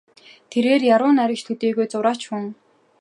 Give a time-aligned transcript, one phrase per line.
[0.51, 2.43] Тэрээр яруу найрагч төдийгүй зураач хүн.